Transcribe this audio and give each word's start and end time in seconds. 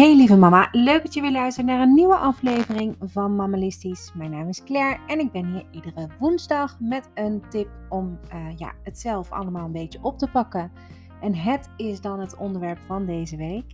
Hey 0.00 0.16
lieve 0.16 0.36
mama, 0.36 0.68
leuk 0.72 1.02
dat 1.02 1.14
je 1.14 1.20
weer 1.20 1.32
luistert 1.32 1.66
naar 1.66 1.80
een 1.80 1.94
nieuwe 1.94 2.16
aflevering 2.16 2.96
van 3.00 3.36
Mammalistisch. 3.36 4.12
Mijn 4.14 4.30
naam 4.30 4.48
is 4.48 4.64
Claire 4.64 5.00
en 5.06 5.18
ik 5.18 5.32
ben 5.32 5.46
hier 5.46 5.66
iedere 5.70 6.08
woensdag 6.18 6.80
met 6.80 7.10
een 7.14 7.42
tip 7.48 7.68
om 7.88 8.18
uh, 8.32 8.56
ja, 8.56 8.72
het 8.82 8.98
zelf 8.98 9.30
allemaal 9.30 9.64
een 9.64 9.72
beetje 9.72 9.98
op 10.02 10.18
te 10.18 10.30
pakken. 10.30 10.72
En 11.20 11.34
het 11.34 11.70
is 11.76 12.00
dan 12.00 12.20
het 12.20 12.36
onderwerp 12.36 12.78
van 12.78 13.06
deze 13.06 13.36
week. 13.36 13.64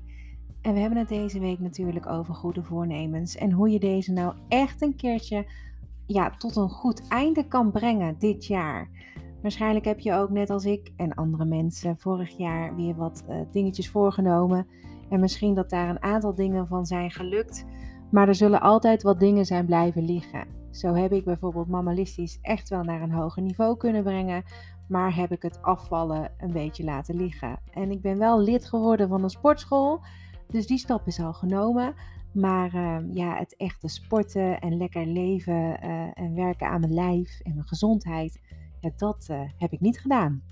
En 0.62 0.72
we 0.72 0.80
hebben 0.80 0.98
het 0.98 1.08
deze 1.08 1.40
week 1.40 1.58
natuurlijk 1.58 2.06
over 2.06 2.34
goede 2.34 2.62
voornemens 2.62 3.36
en 3.36 3.52
hoe 3.52 3.70
je 3.70 3.78
deze 3.78 4.12
nou 4.12 4.34
echt 4.48 4.82
een 4.82 4.96
keertje 4.96 5.46
ja, 6.06 6.30
tot 6.30 6.56
een 6.56 6.70
goed 6.70 7.08
einde 7.08 7.48
kan 7.48 7.70
brengen 7.70 8.18
dit 8.18 8.46
jaar. 8.46 8.88
Waarschijnlijk 9.42 9.84
heb 9.84 10.00
je 10.00 10.14
ook 10.14 10.30
net 10.30 10.50
als 10.50 10.64
ik 10.64 10.92
en 10.96 11.14
andere 11.14 11.44
mensen 11.44 11.98
vorig 11.98 12.36
jaar 12.36 12.76
weer 12.76 12.96
wat 12.96 13.24
uh, 13.28 13.36
dingetjes 13.50 13.90
voorgenomen 13.90 14.66
en 15.08 15.20
misschien 15.20 15.54
dat 15.54 15.70
daar 15.70 15.88
een 15.88 16.02
aantal 16.02 16.34
dingen 16.34 16.66
van 16.66 16.86
zijn 16.86 17.10
gelukt, 17.10 17.64
maar 18.10 18.28
er 18.28 18.34
zullen 18.34 18.60
altijd 18.60 19.02
wat 19.02 19.20
dingen 19.20 19.44
zijn 19.44 19.66
blijven 19.66 20.04
liggen. 20.04 20.46
Zo 20.70 20.94
heb 20.94 21.12
ik 21.12 21.24
bijvoorbeeld 21.24 21.68
mammalistisch 21.68 22.38
echt 22.42 22.68
wel 22.68 22.82
naar 22.82 23.02
een 23.02 23.12
hoger 23.12 23.42
niveau 23.42 23.76
kunnen 23.76 24.02
brengen, 24.02 24.44
maar 24.88 25.16
heb 25.16 25.32
ik 25.32 25.42
het 25.42 25.62
afvallen 25.62 26.30
een 26.38 26.52
beetje 26.52 26.84
laten 26.84 27.16
liggen. 27.16 27.58
En 27.70 27.90
ik 27.90 28.00
ben 28.00 28.18
wel 28.18 28.40
lid 28.40 28.64
geworden 28.64 29.08
van 29.08 29.22
een 29.22 29.30
sportschool, 29.30 30.00
dus 30.48 30.66
die 30.66 30.78
stap 30.78 31.06
is 31.06 31.20
al 31.20 31.32
genomen. 31.32 31.94
Maar 32.32 32.74
uh, 32.74 32.96
ja, 33.12 33.36
het 33.36 33.56
echte 33.56 33.88
sporten 33.88 34.60
en 34.60 34.76
lekker 34.76 35.06
leven 35.06 35.54
uh, 35.54 36.08
en 36.14 36.34
werken 36.34 36.68
aan 36.68 36.80
mijn 36.80 36.94
lijf 36.94 37.40
en 37.40 37.54
mijn 37.54 37.66
gezondheid, 37.66 38.40
dat 38.96 39.26
uh, 39.30 39.40
heb 39.56 39.72
ik 39.72 39.80
niet 39.80 40.00
gedaan. 40.00 40.42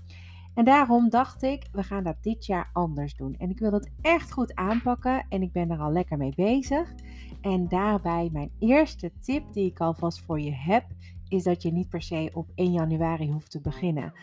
En 0.55 0.65
daarom 0.65 1.09
dacht 1.09 1.43
ik, 1.43 1.67
we 1.71 1.83
gaan 1.83 2.03
dat 2.03 2.23
dit 2.23 2.45
jaar 2.45 2.69
anders 2.73 3.15
doen. 3.15 3.35
En 3.37 3.49
ik 3.49 3.59
wil 3.59 3.71
het 3.71 3.89
echt 4.01 4.31
goed 4.31 4.55
aanpakken 4.55 5.25
en 5.29 5.41
ik 5.41 5.51
ben 5.51 5.71
er 5.71 5.79
al 5.79 5.91
lekker 5.91 6.17
mee 6.17 6.33
bezig. 6.35 6.93
En 7.41 7.67
daarbij 7.67 8.29
mijn 8.31 8.51
eerste 8.59 9.11
tip 9.19 9.53
die 9.53 9.69
ik 9.69 9.79
alvast 9.79 10.21
voor 10.21 10.39
je 10.39 10.53
heb, 10.53 10.85
is 11.27 11.43
dat 11.43 11.61
je 11.61 11.71
niet 11.71 11.89
per 11.89 12.01
se 12.01 12.29
op 12.33 12.49
1 12.55 12.71
januari 12.71 13.31
hoeft 13.31 13.51
te 13.51 13.61
beginnen. 13.61 14.13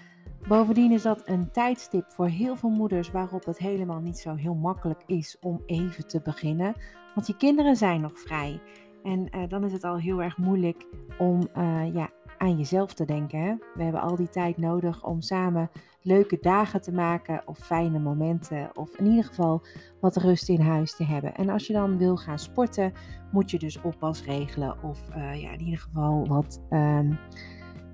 Bovendien 0.49 0.93
is 0.93 1.03
dat 1.03 1.23
een 1.29 1.51
tijdstip 1.51 2.05
voor 2.09 2.29
heel 2.29 2.57
veel 2.57 2.71
moeders 2.71 3.11
waarop 3.11 3.45
het 3.45 3.59
helemaal 3.59 4.01
niet 4.01 4.19
zo 4.19 4.35
heel 4.35 4.55
makkelijk 4.55 5.03
is 5.07 5.37
om 5.41 5.63
even 5.67 6.07
te 6.07 6.21
beginnen. 6.21 6.75
Want 7.15 7.27
je 7.27 7.37
kinderen 7.37 7.77
zijn 7.77 8.01
nog 8.01 8.21
vrij. 8.21 8.61
En 9.03 9.37
uh, 9.37 9.49
dan 9.49 9.65
is 9.65 9.73
het 9.73 9.85
al 9.85 9.97
heel 9.97 10.23
erg 10.23 10.37
moeilijk 10.37 10.87
om 11.19 11.49
uh, 11.57 11.95
ja, 11.95 12.11
aan 12.43 12.57
jezelf 12.57 12.95
te 12.95 13.05
denken. 13.05 13.41
Hè? 13.41 13.55
We 13.75 13.83
hebben 13.83 14.01
al 14.01 14.17
die 14.17 14.29
tijd 14.29 14.59
nodig 14.59 15.05
om 15.05 15.21
samen 15.21 15.71
leuke 16.01 16.39
dagen 16.41 16.81
te 16.81 16.93
maken 16.93 17.43
of 17.47 17.59
fijne 17.59 17.99
momenten 17.99 18.71
of 18.75 18.97
in 18.97 19.07
ieder 19.07 19.25
geval 19.25 19.63
wat 20.01 20.17
rust 20.17 20.49
in 20.49 20.61
huis 20.61 20.97
te 20.97 21.05
hebben. 21.05 21.35
En 21.35 21.49
als 21.49 21.67
je 21.67 21.73
dan 21.73 21.99
wil 21.99 22.17
gaan 22.17 22.39
sporten, 22.39 22.93
moet 23.33 23.51
je 23.51 23.59
dus 23.59 23.81
oppas 23.81 24.25
regelen 24.25 24.83
of 24.83 25.01
uh, 25.17 25.43
ja, 25.43 25.51
in 25.51 25.61
ieder 25.61 25.81
geval 25.81 26.27
wat, 26.27 26.61
um, 26.71 27.19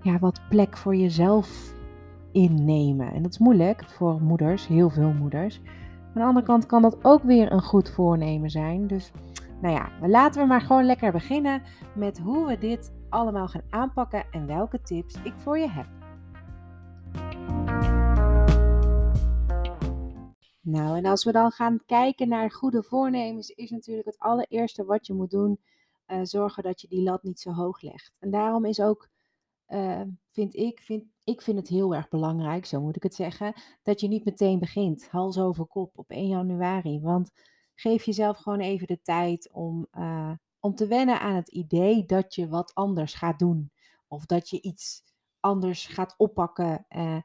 ja, 0.03 0.19
wat 0.19 0.41
plek 0.49 0.77
voor 0.77 0.97
jezelf 0.97 1.75
innemen. 2.33 3.13
En 3.13 3.23
dat 3.23 3.31
is 3.31 3.39
moeilijk 3.39 3.85
voor 3.85 4.23
moeders, 4.23 4.67
heel 4.67 4.91
veel 4.91 5.13
moeders. 5.13 5.61
Aan 6.07 6.13
de 6.15 6.25
andere 6.25 6.47
kant 6.47 6.67
kan 6.67 6.83
dat 6.83 7.05
ook 7.05 7.23
weer 7.23 7.53
een 7.53 7.63
goed 7.63 7.91
voornemen 7.91 8.51
zijn. 8.51 8.87
Dus 8.87 9.13
nou 9.61 9.75
ja, 9.75 10.09
laten 10.09 10.41
we 10.41 10.47
maar 10.47 10.61
gewoon 10.61 10.85
lekker 10.85 11.13
beginnen 11.13 11.63
met 11.95 12.19
hoe 12.19 12.47
we 12.47 12.59
dit 12.59 12.97
allemaal 13.11 13.49
gaan 13.49 13.63
aanpakken 13.71 14.27
en 14.31 14.47
welke 14.47 14.81
tips 14.81 15.15
ik 15.23 15.35
voor 15.37 15.59
je 15.59 15.69
heb. 15.69 15.87
Nou, 20.61 20.97
en 20.97 21.05
als 21.05 21.25
we 21.25 21.33
dan 21.33 21.51
gaan 21.51 21.81
kijken 21.87 22.29
naar 22.29 22.51
goede 22.51 22.83
voornemens, 22.83 23.51
is 23.51 23.71
natuurlijk 23.71 24.07
het 24.07 24.19
allereerste 24.19 24.85
wat 24.85 25.07
je 25.07 25.15
moet 25.15 25.31
doen, 25.31 25.61
uh, 26.07 26.21
zorgen 26.23 26.63
dat 26.63 26.81
je 26.81 26.89
die 26.89 27.03
lat 27.03 27.23
niet 27.23 27.41
zo 27.41 27.53
hoog 27.53 27.81
legt. 27.81 28.17
En 28.19 28.31
daarom 28.31 28.65
is 28.65 28.81
ook, 28.81 29.09
uh, 29.69 30.03
vind 30.31 30.55
ik, 30.55 30.81
vind, 30.81 31.05
ik 31.25 31.43
vind 31.43 31.59
het 31.59 31.69
heel 31.69 31.95
erg 31.95 32.09
belangrijk, 32.09 32.67
zo 32.67 32.81
moet 32.81 32.97
ik 32.97 33.03
het 33.03 33.15
zeggen, 33.15 33.55
dat 33.83 34.01
je 34.01 34.09
niet 34.09 34.25
meteen 34.25 34.59
begint, 34.59 35.09
hals 35.09 35.39
over 35.39 35.67
kop 35.67 35.99
op 35.99 36.11
1 36.11 36.29
januari. 36.29 37.01
Want 37.01 37.31
geef 37.75 38.05
jezelf 38.05 38.39
gewoon 38.39 38.61
even 38.61 38.87
de 38.87 39.01
tijd 39.03 39.53
om, 39.53 39.87
uh, 39.99 40.33
om 40.61 40.75
te 40.75 40.87
wennen 40.87 41.21
aan 41.21 41.35
het 41.35 41.49
idee 41.49 42.07
dat 42.07 42.35
je 42.35 42.49
wat 42.49 42.75
anders 42.75 43.15
gaat 43.15 43.39
doen. 43.39 43.73
Of 44.09 44.27
dat 44.27 44.49
je 44.49 44.61
iets 44.61 45.03
anders 45.41 45.87
gaat 45.87 46.15
oppakken. 46.17 46.87
Uh, 46.89 47.17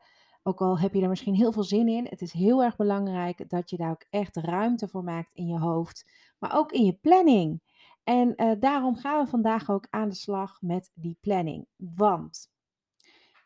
ook 0.44 0.62
al 0.62 0.80
heb 0.80 0.94
je 0.94 1.02
er 1.02 1.10
misschien 1.10 1.36
heel 1.36 1.52
veel 1.52 1.64
zin 1.64 1.88
in, 1.88 2.06
het 2.10 2.22
is 2.22 2.32
heel 2.34 2.64
erg 2.64 2.76
belangrijk 2.76 3.50
dat 3.50 3.70
je 3.70 3.78
daar 3.78 3.92
ook 3.92 4.06
echt 4.10 4.36
ruimte 4.36 4.88
voor 4.88 5.04
maakt 5.04 5.34
in 5.34 5.48
je 5.48 5.60
hoofd, 5.60 6.12
maar 6.40 6.56
ook 6.56 6.72
in 6.72 6.86
je 6.86 6.94
planning. 6.94 7.62
En 8.04 8.34
uh, 8.36 8.52
daarom 8.60 8.96
gaan 8.96 9.24
we 9.24 9.30
vandaag 9.30 9.70
ook 9.70 9.88
aan 9.90 10.10
de 10.10 10.16
slag 10.16 10.62
met 10.62 10.92
die 10.94 11.18
planning. 11.22 11.68
Want 11.76 12.52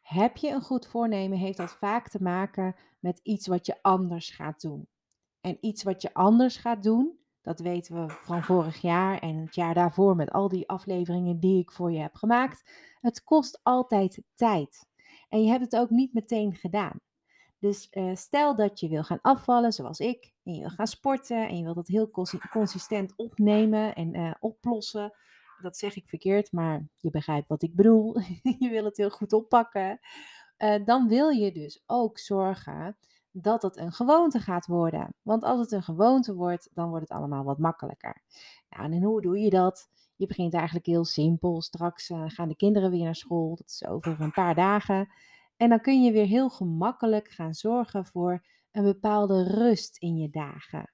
heb 0.01 0.37
je 0.37 0.49
een 0.49 0.61
goed 0.61 0.87
voornemen, 0.87 1.37
heeft 1.37 1.57
dat 1.57 1.71
vaak 1.71 2.09
te 2.09 2.21
maken 2.21 2.75
met 2.99 3.19
iets 3.23 3.47
wat 3.47 3.65
je 3.65 3.81
anders 3.81 4.29
gaat 4.29 4.61
doen. 4.61 4.87
En 5.41 5.57
iets 5.61 5.83
wat 5.83 6.01
je 6.01 6.13
anders 6.13 6.57
gaat 6.57 6.83
doen, 6.83 7.19
dat 7.47 7.59
weten 7.59 7.95
we 7.95 8.13
van 8.13 8.43
vorig 8.43 8.81
jaar 8.81 9.19
en 9.19 9.35
het 9.35 9.55
jaar 9.55 9.73
daarvoor 9.73 10.15
met 10.15 10.31
al 10.31 10.49
die 10.49 10.69
afleveringen 10.69 11.39
die 11.39 11.61
ik 11.61 11.71
voor 11.71 11.91
je 11.91 11.99
heb 11.99 12.15
gemaakt. 12.15 12.71
Het 13.01 13.23
kost 13.23 13.59
altijd 13.63 14.21
tijd. 14.35 14.87
En 15.29 15.43
je 15.43 15.49
hebt 15.49 15.63
het 15.63 15.75
ook 15.75 15.89
niet 15.89 16.13
meteen 16.13 16.55
gedaan. 16.55 16.99
Dus 17.59 17.87
uh, 17.91 18.15
stel 18.15 18.55
dat 18.55 18.79
je 18.79 18.87
wil 18.87 19.03
gaan 19.03 19.21
afvallen, 19.21 19.71
zoals 19.71 19.99
ik, 19.99 20.33
en 20.43 20.53
je 20.53 20.59
wil 20.59 20.69
gaan 20.69 20.87
sporten 20.87 21.47
en 21.47 21.57
je 21.57 21.63
wilt 21.63 21.75
dat 21.75 21.87
heel 21.87 22.09
consistent 22.51 23.13
opnemen 23.15 23.95
en 23.95 24.15
uh, 24.15 24.33
oplossen. 24.39 25.13
Dat 25.61 25.77
zeg 25.77 25.95
ik 25.95 26.09
verkeerd, 26.09 26.51
maar 26.51 26.87
je 26.97 27.09
begrijpt 27.09 27.47
wat 27.47 27.61
ik 27.61 27.75
bedoel. 27.75 28.19
je 28.59 28.69
wil 28.69 28.85
het 28.85 28.97
heel 28.97 29.09
goed 29.09 29.33
oppakken. 29.33 29.99
Uh, 30.57 30.85
dan 30.85 31.07
wil 31.07 31.29
je 31.29 31.51
dus 31.51 31.83
ook 31.85 32.19
zorgen 32.19 32.97
dat 33.41 33.61
het 33.61 33.77
een 33.77 33.91
gewoonte 33.91 34.39
gaat 34.39 34.65
worden. 34.65 35.15
Want 35.21 35.43
als 35.43 35.59
het 35.59 35.71
een 35.71 35.83
gewoonte 35.83 36.35
wordt, 36.35 36.69
dan 36.73 36.89
wordt 36.89 37.09
het 37.09 37.17
allemaal 37.17 37.43
wat 37.43 37.57
makkelijker. 37.57 38.21
Nou, 38.69 38.91
en 38.91 39.03
hoe 39.03 39.21
doe 39.21 39.39
je 39.39 39.49
dat? 39.49 39.89
Je 40.15 40.27
begint 40.27 40.53
eigenlijk 40.53 40.85
heel 40.85 41.05
simpel. 41.05 41.61
Straks 41.61 42.09
uh, 42.09 42.23
gaan 42.27 42.47
de 42.47 42.55
kinderen 42.55 42.91
weer 42.91 43.03
naar 43.03 43.15
school. 43.15 43.55
Dat 43.55 43.67
is 43.67 43.85
over 43.85 44.21
een 44.21 44.31
paar 44.31 44.55
dagen. 44.55 45.09
En 45.57 45.69
dan 45.69 45.81
kun 45.81 46.03
je 46.03 46.11
weer 46.11 46.25
heel 46.25 46.49
gemakkelijk 46.49 47.27
gaan 47.29 47.53
zorgen 47.53 48.05
voor 48.05 48.45
een 48.71 48.83
bepaalde 48.83 49.43
rust 49.43 49.97
in 49.97 50.17
je 50.17 50.29
dagen. 50.29 50.91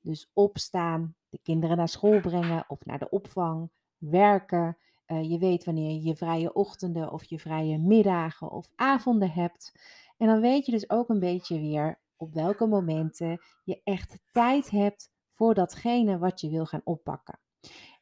Dus 0.00 0.30
opstaan, 0.32 1.14
de 1.28 1.38
kinderen 1.42 1.76
naar 1.76 1.88
school 1.88 2.20
brengen 2.20 2.64
of 2.68 2.84
naar 2.84 2.98
de 2.98 3.08
opvang, 3.08 3.70
werken. 3.98 4.76
Uh, 5.06 5.30
je 5.30 5.38
weet 5.38 5.64
wanneer 5.64 5.90
je 5.90 6.02
je 6.02 6.16
vrije 6.16 6.52
ochtenden 6.52 7.12
of 7.12 7.24
je 7.24 7.38
vrije 7.38 7.78
middagen 7.78 8.50
of 8.50 8.70
avonden 8.74 9.30
hebt. 9.30 9.72
En 10.16 10.26
dan 10.26 10.40
weet 10.40 10.66
je 10.66 10.72
dus 10.72 10.90
ook 10.90 11.08
een 11.08 11.20
beetje 11.20 11.60
weer 11.60 12.00
op 12.16 12.32
welke 12.34 12.66
momenten 12.66 13.40
je 13.64 13.80
echt 13.84 14.18
tijd 14.32 14.70
hebt 14.70 15.10
voor 15.30 15.54
datgene 15.54 16.18
wat 16.18 16.40
je 16.40 16.50
wil 16.50 16.66
gaan 16.66 16.80
oppakken. 16.84 17.38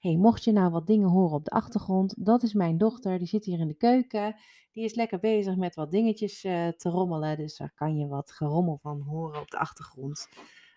Hey, 0.01 0.17
mocht 0.17 0.45
je 0.45 0.53
nou 0.53 0.71
wat 0.71 0.87
dingen 0.87 1.09
horen 1.09 1.37
op 1.37 1.45
de 1.45 1.51
achtergrond, 1.51 2.25
dat 2.25 2.43
is 2.43 2.53
mijn 2.53 2.79
dochter. 2.79 3.19
Die 3.19 3.27
zit 3.27 3.45
hier 3.45 3.59
in 3.59 3.69
de 3.69 3.77
keuken. 3.77 4.37
Die 4.73 4.85
is 4.85 4.95
lekker 4.95 5.19
bezig 5.19 5.57
met 5.57 5.75
wat 5.75 5.91
dingetjes 5.91 6.45
uh, 6.45 6.69
te 6.69 6.89
rommelen. 6.89 7.37
Dus 7.37 7.57
daar 7.57 7.73
kan 7.75 7.97
je 7.97 8.07
wat 8.07 8.33
gerommel 8.33 8.79
van 8.83 9.01
horen 9.01 9.41
op 9.41 9.51
de 9.51 9.59
achtergrond. 9.59 10.29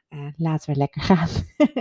Uh, 0.09 0.27
laten 0.35 0.71
we 0.71 0.77
lekker 0.77 1.01
gaan. 1.01 1.27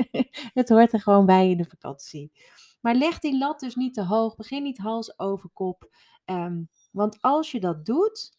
het 0.60 0.68
hoort 0.68 0.92
er 0.92 1.00
gewoon 1.00 1.26
bij 1.26 1.50
in 1.50 1.56
de 1.56 1.64
vakantie. 1.64 2.32
Maar 2.80 2.94
leg 2.94 3.18
die 3.18 3.38
lat 3.38 3.60
dus 3.60 3.74
niet 3.74 3.94
te 3.94 4.04
hoog. 4.04 4.36
Begin 4.36 4.62
niet 4.62 4.78
hals 4.78 5.18
over 5.18 5.50
kop. 5.52 5.90
Um, 6.24 6.68
want 6.92 7.16
als 7.20 7.50
je 7.50 7.60
dat 7.60 7.86
doet, 7.86 8.35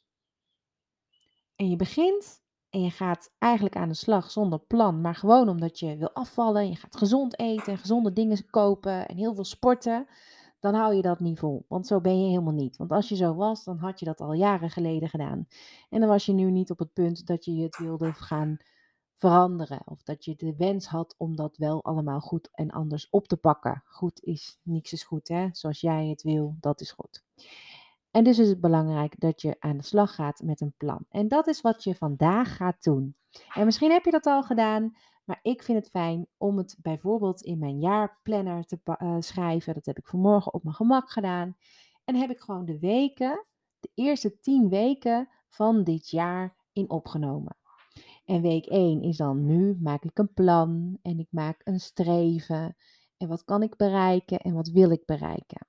en 1.57 1.69
je 1.69 1.75
begint 1.75 2.41
en 2.69 2.81
je 2.81 2.89
gaat 2.89 3.33
eigenlijk 3.37 3.75
aan 3.75 3.89
de 3.89 3.95
slag 3.95 4.31
zonder 4.31 4.59
plan, 4.59 5.01
maar 5.01 5.15
gewoon 5.15 5.49
omdat 5.49 5.79
je 5.79 5.97
wil 5.97 6.11
afvallen. 6.11 6.61
En 6.61 6.69
je 6.69 6.75
gaat 6.75 6.97
gezond 6.97 7.39
eten 7.39 7.73
en 7.73 7.77
gezonde 7.77 8.13
dingen 8.13 8.49
kopen 8.49 9.07
en 9.07 9.17
heel 9.17 9.33
veel 9.33 9.43
sporten. 9.43 10.07
Dan 10.59 10.73
hou 10.73 10.95
je 10.95 11.01
dat 11.01 11.19
niet 11.19 11.39
vol. 11.39 11.65
Want 11.67 11.87
zo 11.87 12.01
ben 12.01 12.21
je 12.21 12.29
helemaal 12.29 12.53
niet. 12.53 12.77
Want 12.77 12.91
als 12.91 13.09
je 13.09 13.15
zo 13.15 13.35
was, 13.35 13.63
dan 13.63 13.77
had 13.77 13.99
je 13.99 14.05
dat 14.05 14.21
al 14.21 14.33
jaren 14.33 14.69
geleden 14.69 15.09
gedaan. 15.09 15.47
En 15.89 15.99
dan 15.99 16.09
was 16.09 16.25
je 16.25 16.33
nu 16.33 16.51
niet 16.51 16.71
op 16.71 16.79
het 16.79 16.93
punt 16.93 17.25
dat 17.27 17.45
je 17.45 17.61
het 17.61 17.77
wilde 17.77 18.13
gaan 18.13 18.57
veranderen. 19.15 19.81
Of 19.85 20.03
dat 20.03 20.25
je 20.25 20.35
de 20.35 20.55
wens 20.57 20.87
had 20.87 21.15
om 21.17 21.35
dat 21.35 21.57
wel 21.57 21.83
allemaal 21.83 22.19
goed 22.19 22.49
en 22.51 22.71
anders 22.71 23.09
op 23.09 23.27
te 23.27 23.37
pakken. 23.37 23.83
Goed 23.85 24.23
is, 24.23 24.59
niks 24.63 24.93
is 24.93 25.03
goed 25.03 25.27
hè. 25.27 25.47
Zoals 25.51 25.81
jij 25.81 26.07
het 26.07 26.21
wil, 26.23 26.55
dat 26.59 26.81
is 26.81 26.91
goed. 26.91 27.23
En 28.11 28.23
dus 28.23 28.39
is 28.39 28.49
het 28.49 28.61
belangrijk 28.61 29.19
dat 29.19 29.41
je 29.41 29.55
aan 29.59 29.77
de 29.77 29.83
slag 29.83 30.15
gaat 30.15 30.41
met 30.43 30.61
een 30.61 30.73
plan. 30.77 31.05
En 31.09 31.27
dat 31.27 31.47
is 31.47 31.61
wat 31.61 31.83
je 31.83 31.95
vandaag 31.95 32.55
gaat 32.55 32.83
doen. 32.83 33.15
En 33.53 33.65
misschien 33.65 33.91
heb 33.91 34.05
je 34.05 34.11
dat 34.11 34.25
al 34.25 34.43
gedaan, 34.43 34.95
maar 35.23 35.39
ik 35.41 35.63
vind 35.63 35.77
het 35.77 35.89
fijn 35.89 36.27
om 36.37 36.57
het 36.57 36.77
bijvoorbeeld 36.81 37.41
in 37.41 37.59
mijn 37.59 37.79
jaarplanner 37.79 38.65
te 38.65 38.79
uh, 38.85 39.15
schrijven. 39.19 39.73
Dat 39.73 39.85
heb 39.85 39.97
ik 39.97 40.07
vanmorgen 40.07 40.53
op 40.53 40.63
mijn 40.63 40.75
gemak 40.75 41.11
gedaan. 41.11 41.57
En 42.03 42.15
heb 42.15 42.29
ik 42.29 42.39
gewoon 42.39 42.65
de 42.65 42.79
weken, 42.79 43.45
de 43.79 43.91
eerste 43.93 44.39
tien 44.39 44.69
weken 44.69 45.29
van 45.47 45.83
dit 45.83 46.09
jaar 46.09 46.55
in 46.73 46.89
opgenomen. 46.89 47.57
En 48.25 48.41
week 48.41 48.65
1 48.65 49.01
is 49.01 49.17
dan 49.17 49.45
nu 49.45 49.77
maak 49.81 50.03
ik 50.03 50.17
een 50.17 50.33
plan 50.33 50.97
en 51.01 51.19
ik 51.19 51.27
maak 51.29 51.61
een 51.63 51.79
streven. 51.79 52.75
En 53.17 53.27
wat 53.27 53.43
kan 53.43 53.63
ik 53.63 53.75
bereiken 53.75 54.39
en 54.39 54.53
wat 54.53 54.67
wil 54.67 54.91
ik 54.91 55.05
bereiken? 55.05 55.67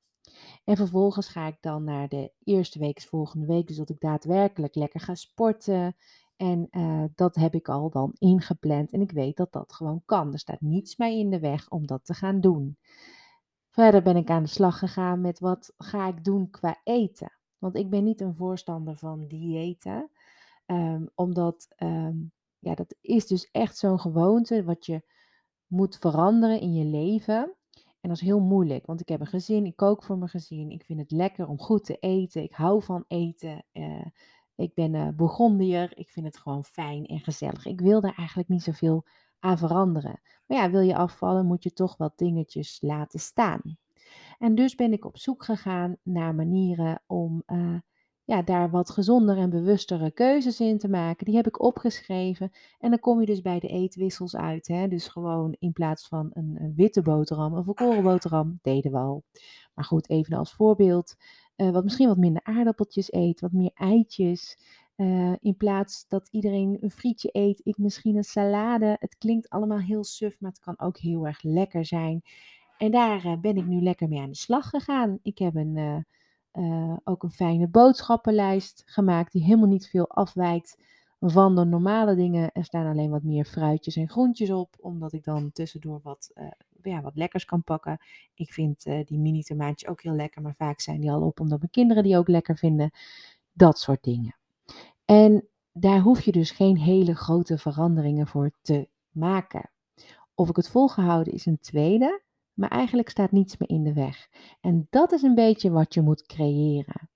En 0.69 0.77
vervolgens 0.77 1.29
ga 1.29 1.47
ik 1.47 1.57
dan 1.61 1.85
naar 1.85 2.09
de 2.09 2.33
eerste 2.45 2.79
week, 2.79 3.01
volgende 3.01 3.47
week, 3.47 3.67
dus 3.67 3.79
ik 3.79 4.01
daadwerkelijk 4.01 4.75
lekker 4.75 5.01
ga 5.01 5.15
sporten. 5.15 5.97
En 6.37 6.67
eh, 6.71 7.05
dat 7.15 7.35
heb 7.35 7.55
ik 7.55 7.69
al 7.69 7.91
dan 7.91 8.15
ingepland 8.19 8.93
en 8.93 9.01
ik 9.01 9.11
weet 9.11 9.37
dat 9.37 9.53
dat 9.53 9.73
gewoon 9.73 10.03
kan. 10.05 10.33
Er 10.33 10.39
staat 10.39 10.61
niets 10.61 10.97
mij 10.97 11.19
in 11.19 11.31
de 11.31 11.39
weg 11.41 11.71
om 11.71 11.87
dat 11.87 12.05
te 12.05 12.15
gaan 12.15 12.41
doen. 12.41 12.79
Verder 13.71 14.03
ben 14.03 14.17
ik 14.17 14.31
aan 14.31 14.43
de 14.43 14.49
slag 14.49 14.79
gegaan 14.79 15.21
met 15.21 15.39
wat 15.39 15.73
ga 15.77 16.09
ik 16.09 16.25
doen 16.25 16.51
qua 16.51 16.81
eten. 16.85 17.33
Want 17.59 17.77
ik 17.77 17.91
ben 17.91 18.05
niet 18.05 18.21
een 18.21 18.37
voorstander 18.37 18.97
van 18.97 19.27
diëten. 19.27 20.11
Ehm, 20.67 21.07
omdat 21.15 21.67
ehm, 21.77 22.17
ja, 22.59 22.75
dat 22.75 22.95
is 23.01 23.27
dus 23.27 23.51
echt 23.51 23.77
zo'n 23.77 24.01
gewoonte 24.01 24.65
wat 24.65 24.87
je 24.87 25.03
moet 25.67 25.99
veranderen 25.99 26.61
in 26.61 26.75
je 26.75 26.85
leven. 26.85 27.58
Dat 28.09 28.17
is 28.17 28.23
heel 28.23 28.41
moeilijk, 28.41 28.87
want 28.87 29.01
ik 29.01 29.09
heb 29.09 29.21
een 29.21 29.27
gezin, 29.27 29.67
ik 29.67 29.77
kook 29.77 30.03
voor 30.03 30.19
mijn 30.19 30.31
gezin, 30.31 30.71
ik 30.71 30.85
vind 30.85 30.99
het 31.01 31.11
lekker 31.11 31.49
om 31.49 31.59
goed 31.59 31.85
te 31.85 31.97
eten, 31.97 32.43
ik 32.43 32.53
hou 32.53 32.83
van 32.83 33.05
eten. 33.09 33.65
Uh, 33.73 34.07
ik 34.55 34.75
ben 34.75 34.95
uh, 34.95 35.09
Bourgondier, 35.09 35.99
ik 35.99 36.11
vind 36.11 36.27
het 36.27 36.39
gewoon 36.39 36.65
fijn 36.65 37.07
en 37.07 37.21
gezellig. 37.21 37.67
Ik 37.67 37.81
wil 37.81 38.01
daar 38.01 38.15
eigenlijk 38.17 38.49
niet 38.49 38.63
zoveel 38.63 39.05
aan 39.39 39.59
veranderen. 39.59 40.21
Maar 40.47 40.59
ja, 40.59 40.71
wil 40.71 40.81
je 40.81 40.97
afvallen, 40.97 41.47
moet 41.47 41.63
je 41.63 41.73
toch 41.73 41.97
wat 41.97 42.19
dingetjes 42.19 42.79
laten 42.81 43.21
staan. 43.21 43.79
En 44.39 44.55
dus 44.55 44.75
ben 44.75 44.93
ik 44.93 45.05
op 45.05 45.19
zoek 45.19 45.45
gegaan 45.45 45.97
naar 46.03 46.35
manieren 46.35 47.03
om 47.07 47.43
uh, 47.47 47.75
ja, 48.29 48.43
daar 48.43 48.71
wat 48.71 48.91
gezonder 48.91 49.37
en 49.37 49.51
bewustere 49.51 50.11
keuzes 50.11 50.61
in 50.61 50.79
te 50.79 50.89
maken. 50.89 51.25
Die 51.25 51.37
heb 51.37 51.47
ik 51.47 51.63
opgeschreven. 51.63 52.51
En 52.79 52.91
dan 52.91 52.99
kom 52.99 53.21
je 53.21 53.27
dus 53.27 53.41
bij 53.41 53.59
de 53.59 53.69
eetwissels 53.69 54.37
uit. 54.37 54.67
Hè? 54.67 54.89
Dus 54.89 55.09
gewoon 55.09 55.57
in 55.59 55.73
plaats 55.73 56.09
van 56.09 56.31
een, 56.33 56.73
witte 56.77 57.03
boterham, 57.03 57.55
een 57.55 57.65
volkoren 57.65 58.03
boterham, 58.03 58.59
deden 58.63 58.93
we 58.93 58.99
al. 58.99 59.23
Maar 59.75 59.85
goed, 59.85 60.09
even 60.09 60.37
als 60.37 60.53
voorbeeld. 60.53 61.17
Uh, 61.57 61.71
wat 61.71 61.85
misschien 61.85 62.09
wat 62.09 62.17
minder 62.17 62.43
aardappeltjes 62.45 63.13
eet, 63.13 63.41
wat 63.41 63.53
meer 63.53 63.71
eitjes. 63.75 64.59
Uh, 64.97 65.33
in 65.41 65.57
plaats 65.57 66.09
dat 66.09 66.29
iedereen 66.31 66.77
een 66.81 66.91
frietje 66.91 67.29
eet, 67.33 67.61
ik 67.65 67.79
misschien 67.79 68.17
een 68.17 68.25
salade. 68.25 68.97
Het 68.99 69.19
klinkt 69.19 69.49
allemaal 69.49 69.81
heel 69.81 70.05
suf, 70.05 70.41
maar 70.41 70.51
het 70.51 70.61
kan 70.61 70.79
ook 70.79 70.99
heel 70.99 71.27
erg 71.27 71.43
lekker 71.43 71.85
zijn. 71.85 72.23
En 72.79 72.91
daar 72.91 73.27
uh, 73.27 73.39
ben 73.41 73.57
ik 73.57 73.67
nu 73.67 73.83
lekker 73.83 74.09
mee 74.09 74.21
aan 74.21 74.31
de 74.31 74.37
slag 74.37 74.69
gegaan. 74.69 75.19
Ik 75.23 75.39
heb 75.39 75.55
een 75.55 76.05
uh, 76.53 76.97
ook 77.05 77.23
een 77.23 77.31
fijne 77.31 77.69
boodschappenlijst 77.69 78.83
gemaakt 78.87 79.33
die 79.33 79.43
helemaal 79.43 79.69
niet 79.69 79.89
veel 79.89 80.09
afwijkt 80.09 80.77
van 81.21 81.55
de 81.55 81.65
normale 81.65 82.15
dingen. 82.15 82.53
Er 82.53 82.65
staan 82.65 82.87
alleen 82.87 83.11
wat 83.11 83.23
meer 83.23 83.45
fruitjes 83.45 83.97
en 83.97 84.09
groentjes 84.09 84.51
op, 84.51 84.77
omdat 84.81 85.13
ik 85.13 85.25
dan 85.25 85.53
tussendoor 85.53 86.01
wat, 86.03 86.31
uh, 86.35 86.47
ja, 86.83 87.01
wat 87.01 87.17
lekkers 87.17 87.45
kan 87.45 87.65
pakken. 87.65 87.99
Ik 88.35 88.53
vind 88.53 88.87
uh, 88.87 89.05
die 89.05 89.19
mini 89.19 89.43
tomaatjes 89.43 89.91
ook 89.91 90.03
heel 90.03 90.15
lekker, 90.15 90.43
maar 90.43 90.55
vaak 90.55 90.81
zijn 90.81 91.01
die 91.01 91.11
al 91.11 91.23
op 91.23 91.41
omdat 91.41 91.59
mijn 91.59 91.71
kinderen 91.71 92.03
die 92.03 92.17
ook 92.17 92.29
lekker 92.29 92.57
vinden. 92.57 92.91
Dat 93.53 93.79
soort 93.79 94.03
dingen. 94.03 94.37
En 95.05 95.49
daar 95.73 96.01
hoef 96.01 96.21
je 96.21 96.33
dus 96.33 96.51
geen 96.51 96.79
hele 96.79 97.15
grote 97.15 97.59
veranderingen 97.59 98.27
voor 98.27 98.51
te 98.63 98.89
maken. 99.11 99.71
Of 100.35 100.49
ik 100.49 100.57
het 100.57 100.69
volgehouden 100.69 101.33
is 101.33 101.47
een 101.47 101.61
tweede 101.61 102.23
maar 102.59 102.71
eigenlijk 102.71 103.09
staat 103.09 103.33
niets 103.33 103.57
meer 103.57 103.69
in 103.69 103.83
de 103.83 103.93
weg. 103.93 104.29
En 104.61 104.87
dat 104.91 105.13
is 105.13 105.23
een 105.23 105.35
beetje 105.35 105.71
wat 105.71 105.95
je 105.95 106.01
moet 106.01 106.27
creëren. 106.27 107.11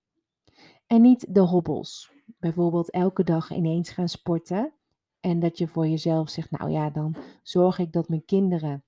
En 0.87 1.01
niet 1.01 1.35
de 1.35 1.41
hobbels. 1.41 2.13
Bijvoorbeeld 2.39 2.91
elke 2.91 3.25
dag 3.25 3.51
ineens 3.51 3.91
gaan 3.91 4.09
sporten. 4.09 4.73
En 5.21 5.41
dat 5.41 5.59
je 5.59 5.69
voor 5.69 5.89
jezelf 5.89 6.31
zegt, 6.31 6.51
nou 6.51 6.71
ja, 6.71 6.91
dan 6.91 7.17
zorg 7.43 7.79
ik 7.79 7.93
dat 7.93 8.09
mijn 8.09 8.25
kinderen 8.25 8.85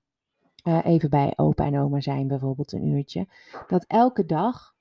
uh, 0.67 0.85
even 0.85 1.09
bij 1.09 1.33
opa 1.35 1.65
en 1.65 1.79
oma 1.79 2.01
zijn, 2.01 2.27
bijvoorbeeld 2.27 2.71
een 2.71 2.85
uurtje. 2.85 3.27
Dat 3.67 3.85
elke 3.87 4.25
dag 4.25 4.75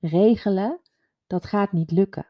regelen, 0.00 0.80
dat 1.26 1.46
gaat 1.46 1.72
niet 1.72 1.90
lukken. 1.90 2.26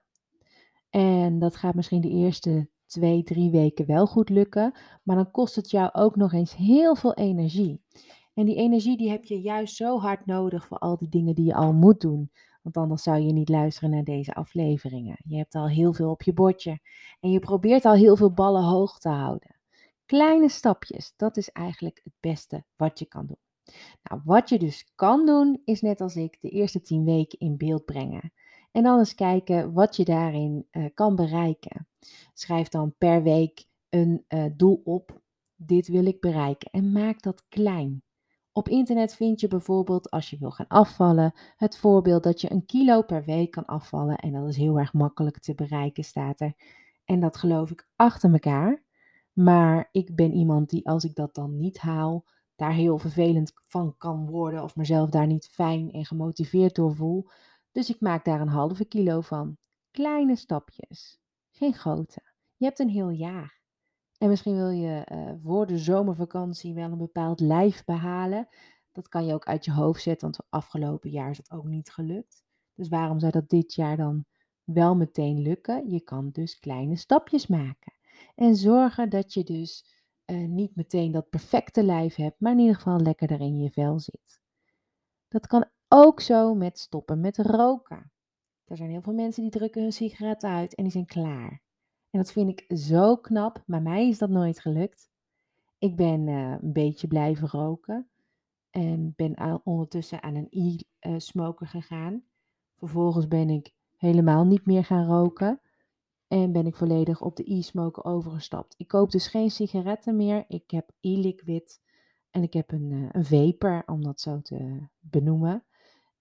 En 0.90 1.38
dat 1.38 1.56
gaat 1.56 1.74
misschien 1.74 2.00
de 2.00 2.10
eerste 2.10 2.68
twee, 2.86 3.22
drie 3.22 3.50
weken 3.50 3.86
wel 3.86 4.06
goed 4.06 4.28
lukken. 4.28 4.74
Maar 5.02 5.16
dan 5.16 5.30
kost 5.30 5.54
het 5.54 5.70
jou 5.70 5.90
ook 5.92 6.16
nog 6.16 6.32
eens 6.32 6.56
heel 6.56 6.94
veel 6.94 7.14
energie. 7.14 7.82
En 8.36 8.44
die 8.44 8.56
energie 8.56 8.96
die 8.96 9.10
heb 9.10 9.24
je 9.24 9.40
juist 9.40 9.76
zo 9.76 9.98
hard 9.98 10.26
nodig 10.26 10.66
voor 10.66 10.78
al 10.78 10.96
die 10.96 11.08
dingen 11.08 11.34
die 11.34 11.44
je 11.44 11.54
al 11.54 11.72
moet 11.72 12.00
doen. 12.00 12.30
Want 12.62 12.76
anders 12.76 13.02
zou 13.02 13.20
je 13.20 13.32
niet 13.32 13.48
luisteren 13.48 13.90
naar 13.90 14.04
deze 14.04 14.34
afleveringen. 14.34 15.16
Je 15.24 15.36
hebt 15.36 15.54
al 15.54 15.68
heel 15.68 15.92
veel 15.92 16.10
op 16.10 16.22
je 16.22 16.32
bordje 16.32 16.78
en 17.20 17.30
je 17.30 17.38
probeert 17.38 17.84
al 17.84 17.94
heel 17.94 18.16
veel 18.16 18.32
ballen 18.32 18.62
hoog 18.62 18.98
te 18.98 19.08
houden. 19.08 19.56
Kleine 20.06 20.48
stapjes, 20.48 21.12
dat 21.16 21.36
is 21.36 21.50
eigenlijk 21.50 22.00
het 22.04 22.12
beste 22.20 22.64
wat 22.76 22.98
je 22.98 23.06
kan 23.06 23.26
doen. 23.26 23.38
Nou, 24.02 24.20
wat 24.24 24.48
je 24.48 24.58
dus 24.58 24.92
kan 24.94 25.26
doen, 25.26 25.60
is 25.64 25.80
net 25.80 26.00
als 26.00 26.16
ik 26.16 26.38
de 26.40 26.50
eerste 26.50 26.80
10 26.80 27.04
weken 27.04 27.38
in 27.38 27.56
beeld 27.56 27.84
brengen. 27.84 28.32
En 28.72 28.82
dan 28.82 28.98
eens 28.98 29.14
kijken 29.14 29.72
wat 29.72 29.96
je 29.96 30.04
daarin 30.04 30.66
uh, 30.70 30.84
kan 30.94 31.16
bereiken. 31.16 31.88
Schrijf 32.34 32.68
dan 32.68 32.94
per 32.98 33.22
week 33.22 33.66
een 33.88 34.24
uh, 34.28 34.44
doel 34.56 34.80
op. 34.84 35.20
Dit 35.56 35.88
wil 35.88 36.06
ik 36.06 36.20
bereiken. 36.20 36.70
En 36.70 36.92
maak 36.92 37.22
dat 37.22 37.44
klein. 37.48 38.02
Op 38.56 38.68
internet 38.68 39.14
vind 39.14 39.40
je 39.40 39.48
bijvoorbeeld, 39.48 40.10
als 40.10 40.30
je 40.30 40.38
wil 40.38 40.50
gaan 40.50 40.68
afvallen, 40.68 41.32
het 41.56 41.78
voorbeeld 41.78 42.22
dat 42.22 42.40
je 42.40 42.52
een 42.52 42.66
kilo 42.66 43.02
per 43.02 43.24
week 43.24 43.50
kan 43.50 43.64
afvallen. 43.64 44.16
En 44.16 44.32
dat 44.32 44.48
is 44.48 44.56
heel 44.56 44.78
erg 44.78 44.92
makkelijk 44.92 45.38
te 45.38 45.54
bereiken, 45.54 46.04
staat 46.04 46.40
er. 46.40 46.54
En 47.04 47.20
dat 47.20 47.36
geloof 47.36 47.70
ik 47.70 47.88
achter 47.96 48.32
elkaar. 48.32 48.82
Maar 49.32 49.88
ik 49.92 50.14
ben 50.14 50.32
iemand 50.32 50.70
die, 50.70 50.86
als 50.88 51.04
ik 51.04 51.14
dat 51.14 51.34
dan 51.34 51.58
niet 51.58 51.78
haal, 51.78 52.24
daar 52.54 52.72
heel 52.72 52.98
vervelend 52.98 53.52
van 53.54 53.94
kan 53.98 54.26
worden. 54.26 54.62
Of 54.62 54.76
mezelf 54.76 55.10
daar 55.10 55.26
niet 55.26 55.48
fijn 55.48 55.90
en 55.90 56.04
gemotiveerd 56.04 56.74
door 56.74 56.94
voel. 56.94 57.28
Dus 57.72 57.90
ik 57.90 58.00
maak 58.00 58.24
daar 58.24 58.40
een 58.40 58.48
halve 58.48 58.84
kilo 58.84 59.20
van. 59.20 59.56
Kleine 59.90 60.36
stapjes, 60.36 61.18
geen 61.50 61.74
grote. 61.74 62.22
Je 62.56 62.64
hebt 62.64 62.78
een 62.78 62.88
heel 62.88 63.10
jaar. 63.10 63.60
En 64.18 64.28
misschien 64.28 64.56
wil 64.56 64.70
je 64.70 65.06
uh, 65.12 65.32
voor 65.42 65.66
de 65.66 65.78
zomervakantie 65.78 66.74
wel 66.74 66.90
een 66.90 66.98
bepaald 66.98 67.40
lijf 67.40 67.84
behalen. 67.84 68.48
Dat 68.92 69.08
kan 69.08 69.26
je 69.26 69.34
ook 69.34 69.46
uit 69.46 69.64
je 69.64 69.72
hoofd 69.72 70.02
zetten, 70.02 70.30
want 70.30 70.46
afgelopen 70.50 71.10
jaar 71.10 71.30
is 71.30 71.36
dat 71.36 71.58
ook 71.58 71.64
niet 71.64 71.90
gelukt. 71.90 72.44
Dus 72.74 72.88
waarom 72.88 73.18
zou 73.18 73.32
dat 73.32 73.48
dit 73.48 73.74
jaar 73.74 73.96
dan 73.96 74.24
wel 74.64 74.96
meteen 74.96 75.42
lukken? 75.42 75.90
Je 75.90 76.00
kan 76.00 76.30
dus 76.30 76.58
kleine 76.58 76.96
stapjes 76.96 77.46
maken. 77.46 77.92
En 78.34 78.56
zorgen 78.56 79.10
dat 79.10 79.34
je 79.34 79.44
dus 79.44 79.84
uh, 80.26 80.48
niet 80.48 80.76
meteen 80.76 81.12
dat 81.12 81.28
perfecte 81.28 81.82
lijf 81.82 82.14
hebt, 82.14 82.40
maar 82.40 82.52
in 82.52 82.58
ieder 82.58 82.74
geval 82.74 83.00
lekker 83.00 83.30
er 83.30 83.40
in 83.40 83.58
je 83.58 83.70
vel 83.70 83.98
zit. 83.98 84.40
Dat 85.28 85.46
kan 85.46 85.70
ook 85.88 86.20
zo 86.20 86.54
met 86.54 86.78
stoppen 86.78 87.20
met 87.20 87.38
roken. 87.38 88.12
Er 88.64 88.76
zijn 88.76 88.90
heel 88.90 89.02
veel 89.02 89.14
mensen 89.14 89.42
die 89.42 89.50
drukken 89.50 89.82
hun 89.82 89.92
sigaretten 89.92 90.50
uit 90.50 90.74
en 90.74 90.82
die 90.82 90.92
zijn 90.92 91.06
klaar. 91.06 91.62
En 92.16 92.22
dat 92.22 92.32
vind 92.32 92.48
ik 92.48 92.78
zo 92.78 93.16
knap, 93.16 93.62
maar 93.66 93.82
mij 93.82 94.08
is 94.08 94.18
dat 94.18 94.30
nooit 94.30 94.60
gelukt. 94.60 95.10
Ik 95.78 95.96
ben 95.96 96.26
uh, 96.26 96.50
een 96.50 96.72
beetje 96.72 97.06
blijven 97.06 97.48
roken 97.48 98.08
en 98.70 99.12
ben 99.16 99.60
ondertussen 99.64 100.22
aan 100.22 100.34
een 100.34 100.80
e-smoker 101.00 101.66
gegaan. 101.66 102.22
Vervolgens 102.76 103.28
ben 103.28 103.50
ik 103.50 103.72
helemaal 103.96 104.44
niet 104.44 104.66
meer 104.66 104.84
gaan 104.84 105.06
roken 105.06 105.60
en 106.28 106.52
ben 106.52 106.66
ik 106.66 106.76
volledig 106.76 107.20
op 107.20 107.36
de 107.36 107.54
e-smoker 107.54 108.04
overgestapt. 108.04 108.74
Ik 108.78 108.88
koop 108.88 109.10
dus 109.10 109.26
geen 109.26 109.50
sigaretten 109.50 110.16
meer. 110.16 110.44
Ik 110.48 110.70
heb 110.70 110.90
e-liquid 111.00 111.80
en 112.30 112.42
ik 112.42 112.52
heb 112.52 112.72
een, 112.72 112.90
uh, 112.90 113.08
een 113.12 113.24
vapor, 113.24 113.82
om 113.86 114.02
dat 114.02 114.20
zo 114.20 114.40
te 114.40 114.88
benoemen. 114.98 115.64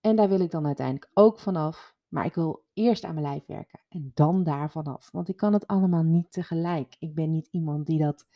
En 0.01 0.15
daar 0.15 0.29
wil 0.29 0.39
ik 0.39 0.51
dan 0.51 0.65
uiteindelijk 0.65 1.09
ook 1.13 1.39
vanaf. 1.39 1.94
Maar 2.07 2.25
ik 2.25 2.35
wil 2.35 2.63
eerst 2.73 3.03
aan 3.03 3.13
mijn 3.13 3.25
lijf 3.25 3.45
werken 3.45 3.79
en 3.89 4.11
dan 4.13 4.43
daarvan 4.43 4.83
af. 4.83 5.11
Want 5.11 5.29
ik 5.29 5.37
kan 5.37 5.53
het 5.53 5.67
allemaal 5.67 6.03
niet 6.03 6.31
tegelijk. 6.31 6.95
Ik 6.99 7.13
ben 7.13 7.31
niet 7.31 7.47
iemand 7.51 7.85
die 7.85 7.99
dat 7.99 8.27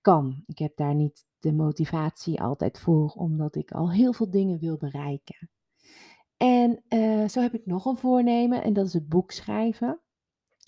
kan. 0.00 0.42
Ik 0.46 0.58
heb 0.58 0.76
daar 0.76 0.94
niet 0.94 1.26
de 1.38 1.52
motivatie 1.52 2.40
altijd 2.40 2.78
voor, 2.78 3.12
omdat 3.12 3.54
ik 3.54 3.72
al 3.72 3.92
heel 3.92 4.12
veel 4.12 4.30
dingen 4.30 4.58
wil 4.58 4.76
bereiken. 4.76 5.50
En 6.36 6.82
uh, 6.88 7.28
zo 7.28 7.40
heb 7.40 7.54
ik 7.54 7.66
nog 7.66 7.84
een 7.84 7.96
voornemen 7.96 8.62
en 8.62 8.72
dat 8.72 8.86
is 8.86 8.92
het 8.92 9.08
boek 9.08 9.30
schrijven. 9.30 10.00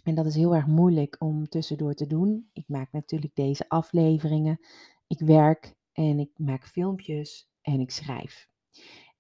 En 0.05 0.15
dat 0.15 0.27
is 0.27 0.35
heel 0.35 0.55
erg 0.55 0.67
moeilijk 0.67 1.17
om 1.19 1.49
tussendoor 1.49 1.95
te 1.95 2.07
doen. 2.07 2.51
Ik 2.53 2.65
maak 2.69 2.93
natuurlijk 2.93 3.35
deze 3.35 3.69
afleveringen. 3.69 4.61
Ik 5.07 5.19
werk 5.19 5.75
en 5.93 6.19
ik 6.19 6.31
maak 6.37 6.67
filmpjes 6.67 7.51
en 7.61 7.81
ik 7.81 7.91
schrijf. 7.91 8.49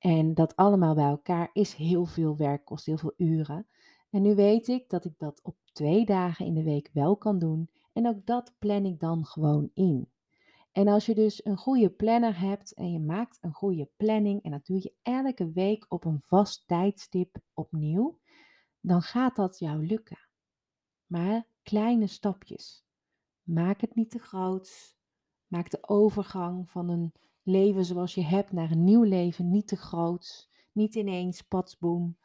En 0.03 0.35
dat 0.35 0.57
allemaal 0.57 0.95
bij 0.95 1.09
elkaar 1.09 1.51
is 1.53 1.75
heel 1.75 2.05
veel 2.05 2.37
werk, 2.37 2.65
kost 2.65 2.87
heel 2.87 2.97
veel 2.97 3.15
uren. 3.17 3.67
En 4.11 4.23
nu 4.23 4.35
weet 4.35 4.69
ik 4.69 4.89
dat 4.89 5.05
ik 5.05 5.19
dat 5.19 5.41
op 5.43 5.57
twee 5.73 6.05
dagen 6.05 6.47
in 6.47 6.55
de 6.55 6.63
week 6.63 6.91
wel 6.93 7.17
kan 7.17 7.39
doen. 7.39 7.71
En 7.93 8.09
ook 8.09 8.27
dat 8.27 8.55
plan 8.59 8.85
ik 8.85 9.01
dan 9.01 9.25
gewoon 9.25 9.71
in. 9.75 10.09
En 10.73 10.89
als 10.89 11.07
je 11.07 11.15
dus 11.15 11.45
een 11.45 11.57
goede 11.57 11.91
planner 11.91 12.41
hebt 12.41 12.75
en 12.75 12.93
je 12.93 13.01
maakt 13.01 13.39
een 13.41 13.53
goede 13.53 13.89
planning 13.97 14.43
en 14.43 14.51
dat 14.51 14.67
doe 14.67 14.79
je 14.83 14.95
elke 15.03 15.53
week 15.53 15.87
op 15.89 16.05
een 16.05 16.21
vast 16.23 16.67
tijdstip 16.67 17.37
opnieuw, 17.55 18.19
dan 18.81 19.03
gaat 19.03 19.37
dat 19.37 19.59
jou 19.59 19.87
lukken. 19.87 20.29
Maar 21.07 21.47
kleine 21.63 22.07
stapjes. 22.07 22.85
Maak 23.43 23.81
het 23.81 23.95
niet 23.95 24.11
te 24.11 24.19
groot. 24.19 24.97
Maak 25.47 25.71
de 25.71 25.89
overgang 25.89 26.71
van 26.71 26.89
een 26.89 27.13
leven 27.43 27.85
zoals 27.85 28.15
je 28.15 28.25
hebt 28.25 28.53
naar 28.53 28.71
een 28.71 28.85
nieuw 28.85 29.03
leven 29.03 29.51
niet 29.51 29.69
te 29.69 29.77
groot. 29.77 30.51
Niet 30.73 30.95
ineens 30.95 31.43
patsboom. 31.43 32.17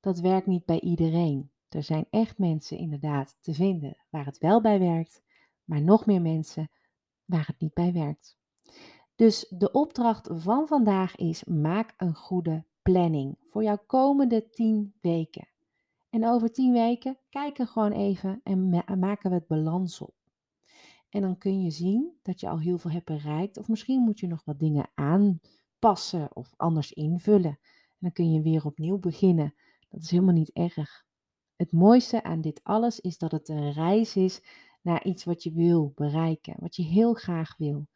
Dat 0.00 0.20
werkt 0.20 0.46
niet 0.46 0.64
bij 0.64 0.80
iedereen. 0.80 1.50
Er 1.68 1.82
zijn 1.82 2.06
echt 2.10 2.38
mensen 2.38 2.78
inderdaad 2.78 3.36
te 3.40 3.54
vinden 3.54 3.96
waar 4.10 4.24
het 4.24 4.38
wel 4.38 4.60
bij 4.60 4.78
werkt, 4.78 5.22
maar 5.64 5.82
nog 5.82 6.06
meer 6.06 6.22
mensen 6.22 6.70
waar 7.24 7.46
het 7.46 7.60
niet 7.60 7.74
bij 7.74 7.92
werkt. 7.92 8.38
Dus 9.14 9.46
de 9.48 9.70
opdracht 9.72 10.28
van 10.32 10.66
vandaag 10.66 11.16
is: 11.16 11.44
maak 11.44 11.94
een 11.96 12.14
goede 12.14 12.64
planning 12.82 13.36
voor 13.50 13.62
jouw 13.62 13.82
komende 13.86 14.50
10 14.50 14.94
weken. 15.00 15.48
En 16.10 16.26
over 16.26 16.52
10 16.52 16.72
weken 16.72 17.18
kijken 17.30 17.66
gewoon 17.66 17.92
even 17.92 18.40
en 18.44 18.68
maken 18.98 19.30
we 19.30 19.36
het 19.36 19.46
balans 19.46 20.00
op. 20.00 20.14
En 21.14 21.20
dan 21.20 21.38
kun 21.38 21.62
je 21.62 21.70
zien 21.70 22.18
dat 22.22 22.40
je 22.40 22.48
al 22.48 22.60
heel 22.60 22.78
veel 22.78 22.90
hebt 22.90 23.04
bereikt. 23.04 23.58
Of 23.58 23.68
misschien 23.68 24.02
moet 24.02 24.20
je 24.20 24.26
nog 24.26 24.44
wat 24.44 24.58
dingen 24.58 24.90
aanpassen 24.94 26.36
of 26.36 26.54
anders 26.56 26.92
invullen. 26.92 27.58
En 27.88 27.98
dan 27.98 28.12
kun 28.12 28.32
je 28.32 28.42
weer 28.42 28.64
opnieuw 28.64 28.98
beginnen. 28.98 29.54
Dat 29.88 30.02
is 30.02 30.10
helemaal 30.10 30.34
niet 30.34 30.52
erg. 30.52 31.04
Het 31.56 31.72
mooiste 31.72 32.22
aan 32.22 32.40
dit 32.40 32.60
alles 32.62 33.00
is 33.00 33.18
dat 33.18 33.32
het 33.32 33.48
een 33.48 33.72
reis 33.72 34.16
is 34.16 34.42
naar 34.82 35.04
iets 35.04 35.24
wat 35.24 35.42
je 35.42 35.52
wil 35.52 35.92
bereiken, 35.94 36.54
wat 36.58 36.76
je 36.76 36.82
heel 36.82 37.14
graag 37.14 37.56
wil. 37.56 37.86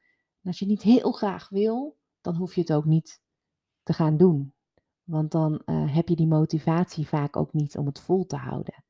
En 0.42 0.44
als 0.44 0.58
je 0.58 0.66
niet 0.66 0.82
heel 0.82 1.12
graag 1.12 1.48
wil, 1.48 1.96
dan 2.20 2.34
hoef 2.34 2.54
je 2.54 2.60
het 2.60 2.72
ook 2.72 2.84
niet 2.84 3.20
te 3.82 3.92
gaan 3.92 4.16
doen. 4.16 4.52
Want 5.04 5.30
dan 5.30 5.62
uh, 5.64 5.94
heb 5.94 6.08
je 6.08 6.16
die 6.16 6.26
motivatie 6.26 7.08
vaak 7.08 7.36
ook 7.36 7.52
niet 7.52 7.78
om 7.78 7.86
het 7.86 8.00
vol 8.00 8.26
te 8.26 8.36
houden. 8.36 8.84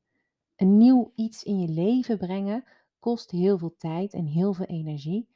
Een 0.55 0.77
nieuw 0.77 1.11
iets 1.15 1.43
in 1.43 1.59
je 1.59 1.67
leven 1.67 2.17
brengen 2.17 2.63
kost 2.99 3.31
heel 3.31 3.57
veel 3.57 3.75
tijd 3.77 4.13
en 4.13 4.25
heel 4.25 4.53
veel 4.53 4.65
energie, 4.65 5.29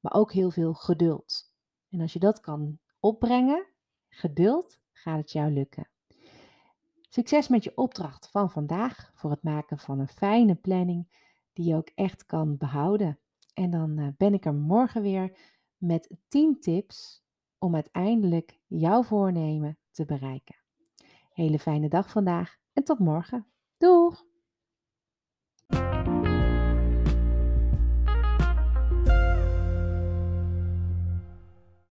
maar 0.00 0.12
ook 0.12 0.32
heel 0.32 0.50
veel 0.50 0.74
geduld. 0.74 1.52
En 1.88 2.00
als 2.00 2.12
je 2.12 2.18
dat 2.18 2.40
kan 2.40 2.78
opbrengen, 3.00 3.66
geduld, 4.08 4.78
gaat 4.92 5.18
het 5.18 5.32
jou 5.32 5.52
lukken. 5.52 5.88
Succes 7.08 7.48
met 7.48 7.64
je 7.64 7.76
opdracht 7.76 8.30
van 8.30 8.50
vandaag 8.50 9.10
voor 9.14 9.30
het 9.30 9.42
maken 9.42 9.78
van 9.78 9.98
een 9.98 10.08
fijne 10.08 10.54
planning 10.54 11.28
die 11.52 11.66
je 11.66 11.76
ook 11.76 11.90
echt 11.94 12.26
kan 12.26 12.56
behouden. 12.56 13.18
En 13.54 13.70
dan 13.70 13.98
eh, 13.98 14.08
ben 14.16 14.34
ik 14.34 14.44
er 14.44 14.54
morgen 14.54 15.02
weer 15.02 15.38
met 15.76 16.16
10 16.28 16.60
tips 16.60 17.24
om 17.58 17.74
uiteindelijk 17.74 18.60
jouw 18.66 19.02
voornemen 19.02 19.78
te 19.90 20.04
bereiken. 20.04 20.56
Hele 21.32 21.58
fijne 21.58 21.88
dag 21.88 22.10
vandaag 22.10 22.56
en 22.72 22.84
tot 22.84 22.98
morgen. 22.98 23.46
Doeg! 23.76 24.29